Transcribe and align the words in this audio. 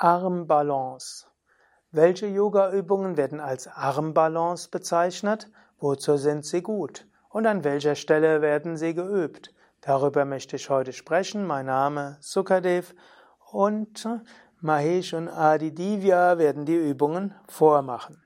Armbalance. 0.00 1.26
Welche 1.90 2.28
Yogaübungen 2.28 3.16
werden 3.16 3.40
als 3.40 3.66
Armbalance 3.66 4.70
bezeichnet? 4.70 5.50
Wozu 5.80 6.16
sind 6.16 6.46
sie 6.46 6.62
gut? 6.62 7.08
Und 7.30 7.46
an 7.46 7.64
welcher 7.64 7.96
Stelle 7.96 8.40
werden 8.40 8.76
sie 8.76 8.94
geübt? 8.94 9.52
Darüber 9.80 10.24
möchte 10.24 10.54
ich 10.54 10.70
heute 10.70 10.92
sprechen. 10.92 11.44
Mein 11.44 11.66
Name 11.66 12.18
ist 12.20 12.30
Sukadev 12.30 12.94
und 13.50 14.08
Mahesh 14.60 15.14
und 15.14 15.28
Adi 15.28 15.74
Divya 15.74 16.38
werden 16.38 16.64
die 16.64 16.76
Übungen 16.76 17.34
vormachen. 17.48 18.22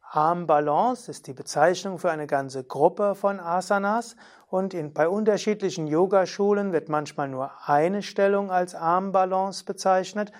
Armbalance 0.00 1.10
ist 1.10 1.26
die 1.26 1.34
Bezeichnung 1.34 1.98
für 1.98 2.10
eine 2.10 2.26
ganze 2.26 2.64
Gruppe 2.64 3.14
von 3.14 3.38
Asanas 3.38 4.16
und 4.46 4.72
in, 4.72 4.94
bei 4.94 5.10
unterschiedlichen 5.10 5.88
Yogaschulen 5.88 6.72
wird 6.72 6.88
manchmal 6.88 7.28
nur 7.28 7.50
eine 7.66 8.02
Stellung 8.02 8.50
als 8.50 8.74
Armbalance 8.74 9.62
bezeichnet 9.62 10.32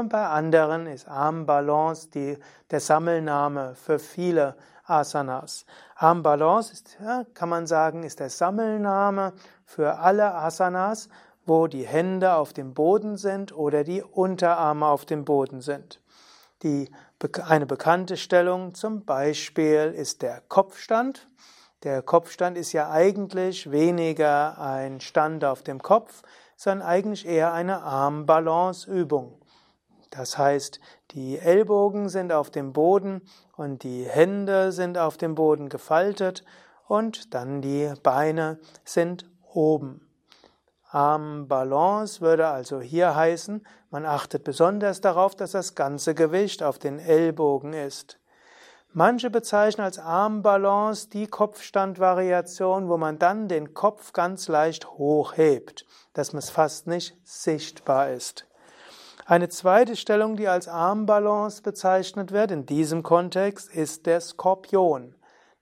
und 0.00 0.08
bei 0.08 0.26
anderen 0.26 0.86
ist 0.86 1.08
Armbalance 1.08 2.08
die, 2.10 2.38
der 2.70 2.80
Sammelname 2.80 3.74
für 3.74 3.98
viele 3.98 4.56
Asanas. 4.84 5.64
Armbalance 5.96 6.72
ist, 6.72 6.98
ja, 7.02 7.24
kann 7.34 7.48
man 7.48 7.66
sagen, 7.66 8.02
ist 8.02 8.20
der 8.20 8.30
Sammelname 8.30 9.32
für 9.64 9.98
alle 9.98 10.34
Asanas, 10.34 11.08
wo 11.46 11.66
die 11.66 11.86
Hände 11.86 12.34
auf 12.34 12.52
dem 12.52 12.74
Boden 12.74 13.16
sind 13.16 13.56
oder 13.56 13.84
die 13.84 14.02
Unterarme 14.02 14.86
auf 14.86 15.04
dem 15.04 15.24
Boden 15.24 15.60
sind. 15.60 16.00
Die, 16.62 16.90
eine 17.44 17.66
bekannte 17.66 18.16
Stellung 18.16 18.74
zum 18.74 19.04
Beispiel 19.04 19.92
ist 19.96 20.22
der 20.22 20.42
Kopfstand. 20.48 21.28
Der 21.82 22.02
Kopfstand 22.02 22.56
ist 22.56 22.72
ja 22.72 22.90
eigentlich 22.90 23.72
weniger 23.72 24.60
ein 24.60 25.00
Stand 25.00 25.44
auf 25.44 25.62
dem 25.62 25.82
Kopf, 25.82 26.22
sondern 26.56 26.86
eigentlich 26.86 27.26
eher 27.26 27.52
eine 27.52 27.82
Armbalanceübung. 27.82 29.41
Das 30.12 30.36
heißt, 30.36 30.78
die 31.12 31.38
Ellbogen 31.38 32.10
sind 32.10 32.32
auf 32.32 32.50
dem 32.50 32.74
Boden 32.74 33.22
und 33.56 33.82
die 33.82 34.04
Hände 34.04 34.70
sind 34.70 34.98
auf 34.98 35.16
dem 35.16 35.34
Boden 35.34 35.70
gefaltet 35.70 36.44
und 36.86 37.32
dann 37.32 37.62
die 37.62 37.90
Beine 38.02 38.58
sind 38.84 39.24
oben. 39.54 40.06
Armbalance 40.90 42.20
würde 42.20 42.48
also 42.48 42.82
hier 42.82 43.16
heißen, 43.16 43.66
man 43.90 44.04
achtet 44.04 44.44
besonders 44.44 45.00
darauf, 45.00 45.34
dass 45.34 45.52
das 45.52 45.74
ganze 45.74 46.14
Gewicht 46.14 46.62
auf 46.62 46.78
den 46.78 46.98
Ellbogen 46.98 47.72
ist. 47.72 48.18
Manche 48.92 49.30
bezeichnen 49.30 49.86
als 49.86 49.98
Armbalance 49.98 51.08
die 51.08 51.26
Kopfstandvariation, 51.26 52.90
wo 52.90 52.98
man 52.98 53.18
dann 53.18 53.48
den 53.48 53.72
Kopf 53.72 54.12
ganz 54.12 54.48
leicht 54.48 54.86
hochhebt, 54.86 55.86
dass 56.12 56.34
es 56.34 56.50
fast 56.50 56.86
nicht 56.86 57.16
sichtbar 57.24 58.10
ist. 58.10 58.46
Eine 59.24 59.48
zweite 59.48 59.94
Stellung, 59.96 60.36
die 60.36 60.48
als 60.48 60.66
Armbalance 60.68 61.62
bezeichnet 61.62 62.32
wird 62.32 62.50
in 62.50 62.66
diesem 62.66 63.02
Kontext, 63.02 63.72
ist 63.72 64.06
der 64.06 64.20
Skorpion. 64.20 65.14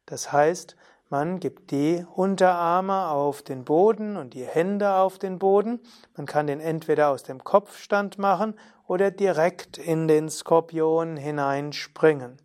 Das 0.07 0.33
heißt, 0.33 0.77
man 1.11 1.41
gibt 1.41 1.73
die 1.73 2.07
Unterarme 2.15 3.09
auf 3.09 3.43
den 3.43 3.65
Boden 3.65 4.17
und 4.17 4.33
die 4.33 4.45
Hände 4.45 4.95
auf 4.95 5.19
den 5.19 5.39
Boden. 5.39 5.81
Man 6.17 6.25
kann 6.25 6.47
den 6.47 6.61
entweder 6.61 7.11
aus 7.11 7.25
dem 7.25 7.43
Kopfstand 7.43 8.17
machen 8.17 8.55
oder 8.87 9.11
direkt 9.11 9.77
in 9.77 10.09
den 10.09 10.31
Skorpion 10.31 11.17
hineinspringen. 11.17 12.41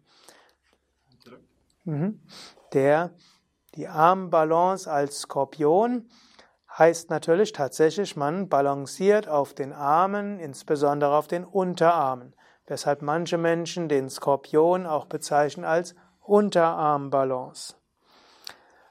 Mhm. 1.86 2.20
Der, 2.74 3.12
die 3.76 3.88
Armbalance 3.88 4.92
als 4.92 5.20
Skorpion 5.22 6.10
heißt 6.78 7.10
natürlich 7.10 7.54
tatsächlich, 7.54 8.16
man 8.16 8.50
balanciert 8.50 9.28
auf 9.28 9.54
den 9.54 9.74
Armen, 9.74 10.40
insbesondere 10.40 11.16
auf 11.16 11.28
den 11.28 11.46
Unterarmen, 11.46 12.36
weshalb 12.68 13.02
manche 13.02 13.38
Menschen 13.38 13.88
den 13.88 14.10
Skorpion 14.10 14.86
auch 14.86 15.06
bezeichnen 15.06 15.66
als 15.66 15.96
Unterarmbalance. 16.22 17.76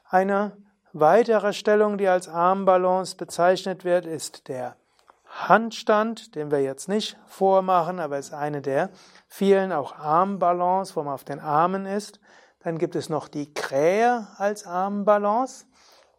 Eine 0.09 0.57
weitere 0.93 1.53
Stellung, 1.53 1.97
die 1.97 2.07
als 2.07 2.27
Armbalance 2.27 3.15
bezeichnet 3.17 3.83
wird, 3.83 4.05
ist 4.05 4.47
der 4.47 4.77
Handstand, 5.25 6.35
den 6.35 6.49
wir 6.49 6.61
jetzt 6.61 6.87
nicht 6.87 7.17
vormachen, 7.27 7.99
aber 7.99 8.17
ist 8.17 8.33
eine 8.33 8.61
der 8.61 8.89
vielen 9.27 9.73
auch 9.73 9.95
Armbalance, 9.95 10.95
wo 10.95 11.03
man 11.03 11.13
auf 11.13 11.25
den 11.25 11.39
Armen 11.39 11.85
ist. 11.85 12.19
Dann 12.59 12.77
gibt 12.77 12.95
es 12.95 13.09
noch 13.09 13.27
die 13.27 13.53
Krähe 13.53 14.27
als 14.37 14.65
Armbalance 14.65 15.65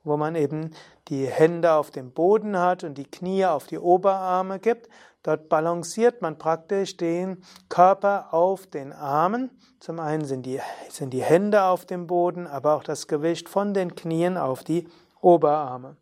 wo 0.07 0.17
man 0.17 0.37
eben 0.37 0.71
die 1.09 1.27
Hände 1.27 1.73
auf 1.73 1.91
dem 1.91 2.11
Boden 2.11 2.59
hat 2.59 2.85
und 2.85 2.99
die 2.99 3.09
Knie 3.09 3.47
auf 3.47 3.67
die 3.67 3.79
Oberarme 3.79 4.59
gibt. 4.59 4.89
Dort 5.23 5.49
balanciert 5.49 6.23
man 6.23 6.39
praktisch 6.39 6.97
den 6.97 7.43
Körper 7.69 8.33
auf 8.33 8.67
den 8.67 8.93
Armen. 8.93 9.51
Zum 9.81 9.99
einen 9.99 10.25
sind 10.25 10.47
die, 10.47 10.61
sind 10.89 11.11
die 11.13 11.23
Hände 11.23 11.65
auf 11.65 11.85
dem 11.85 12.07
Boden, 12.07 12.47
aber 12.47 12.75
auch 12.75 12.85
das 12.85 13.09
Gewicht 13.09 13.49
von 13.49 13.75
den 13.75 13.95
Knien 13.95 14.37
auf 14.37 14.63
die 14.63 14.89
Oberarme. 15.21 15.97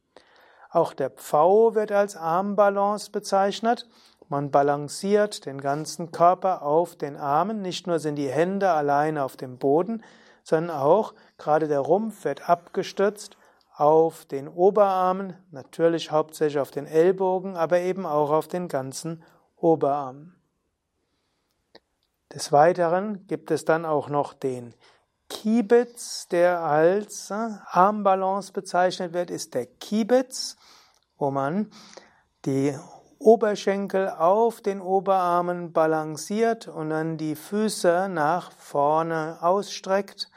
Auch 0.70 0.93
der 0.93 1.10
Pfau 1.10 1.75
wird 1.75 1.93
als 1.93 2.16
Armbalance 2.16 3.10
bezeichnet. 3.10 3.88
Man 4.28 4.50
balanciert 4.50 5.47
den 5.47 5.60
ganzen 5.60 6.10
Körper 6.10 6.62
auf 6.62 6.97
den 6.97 7.16
Armen. 7.16 7.62
Nicht 7.62 7.87
nur 7.87 7.98
sind 7.98 8.16
die 8.16 8.31
Hände 8.31 8.70
allein 8.70 9.16
auf 9.19 9.37
dem 9.37 9.59
Boden, 9.59 10.03
sondern 10.43 10.76
auch 10.76 11.14
gerade 11.38 11.69
der 11.69 11.81
Rumpf 11.81 12.25
wird 12.25 12.48
abgestützt 12.48 13.37
auf 13.76 14.24
den 14.24 14.48
Oberarmen, 14.48 15.36
natürlich 15.50 16.10
hauptsächlich 16.10 16.60
auf 16.60 16.70
den 16.70 16.86
Ellbogen, 16.86 17.56
aber 17.56 17.80
eben 17.80 18.06
auch 18.06 18.30
auf 18.30 18.46
den 18.46 18.68
ganzen 18.68 19.22
Oberarm. 19.56 20.34
Des 22.32 22.52
Weiteren 22.52 23.26
gibt 23.26 23.50
es 23.50 23.64
dann 23.64 23.84
auch 23.84 24.08
noch 24.08 24.32
den 24.32 24.74
Kiebitz, 25.28 26.28
der 26.28 26.60
als 26.60 27.30
äh, 27.30 27.34
Armbalance 27.66 28.52
bezeichnet 28.52 29.12
wird, 29.12 29.30
ist 29.30 29.54
der 29.54 29.66
Kiebitz, 29.66 30.56
wo 31.16 31.30
man 31.30 31.70
die 32.44 32.76
Oberschenkel 33.18 34.10
auf 34.10 34.60
den 34.60 34.80
Oberarmen 34.80 35.72
balanciert 35.72 36.68
und 36.68 36.90
dann 36.90 37.16
die 37.16 37.36
Füße 37.36 38.08
nach 38.10 38.52
vorne 38.52 39.38
ausstreckt. 39.40 40.30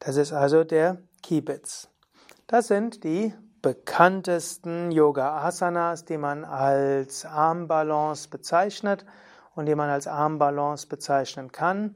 Das 0.00 0.16
ist 0.16 0.32
also 0.32 0.64
der 0.64 0.98
Kiebitz. 1.22 1.88
Das 2.50 2.66
sind 2.66 3.04
die 3.04 3.34
bekanntesten 3.60 4.90
Yoga-Asanas, 4.90 6.06
die 6.06 6.16
man 6.16 6.46
als 6.46 7.26
Armbalance 7.26 8.30
bezeichnet 8.30 9.04
und 9.54 9.66
die 9.66 9.74
man 9.74 9.90
als 9.90 10.06
Armbalance 10.06 10.86
bezeichnen 10.86 11.52
kann. 11.52 11.94